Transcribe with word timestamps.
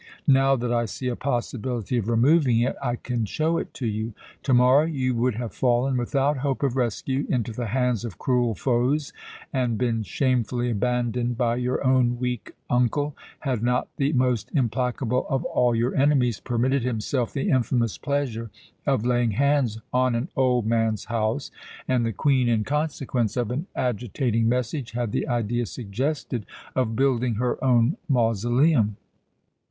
Now 0.25 0.55
that 0.55 0.73
I 0.73 0.85
see 0.85 1.09
a 1.09 1.15
possibility 1.15 1.95
of 1.99 2.09
removing 2.09 2.59
it, 2.61 2.75
I 2.81 2.95
can 2.95 3.23
show 3.25 3.59
it 3.59 3.71
to 3.75 3.85
you. 3.85 4.15
Tomorrow 4.41 4.85
you 4.85 5.13
would 5.13 5.35
have 5.35 5.53
fallen, 5.53 5.95
without 5.95 6.37
hope 6.37 6.63
of 6.63 6.75
rescue, 6.75 7.27
into 7.29 7.51
the 7.51 7.67
hands 7.67 8.03
of 8.03 8.17
cruel 8.17 8.55
foes 8.55 9.13
and 9.53 9.77
been 9.77 10.01
shamefully 10.01 10.71
abandoned 10.71 11.37
by 11.37 11.57
your 11.57 11.85
own 11.85 12.17
weak 12.17 12.53
uncle, 12.67 13.15
had 13.41 13.61
not 13.61 13.89
the 13.97 14.11
most 14.13 14.49
implacable 14.55 15.27
of 15.29 15.43
all 15.45 15.75
your 15.75 15.93
enemies 15.93 16.39
permitted 16.39 16.81
himself 16.81 17.31
the 17.31 17.51
infamous 17.51 17.99
pleasure 17.99 18.49
of 18.87 19.05
laying 19.05 19.29
hands 19.37 19.79
on 19.93 20.15
an 20.15 20.29
old 20.35 20.65
man's 20.65 21.05
house, 21.13 21.51
and 21.87 22.07
the 22.07 22.11
Queen, 22.11 22.49
in 22.49 22.63
consequence 22.63 23.37
of 23.37 23.51
an 23.51 23.67
agitating 23.75 24.49
message, 24.49 24.93
had 24.93 25.11
the 25.11 25.27
idea 25.27 25.63
suggested 25.67 26.47
of 26.75 26.95
building 26.95 27.35
her 27.35 27.63
own 27.63 27.97
mausoleum. 28.09 28.97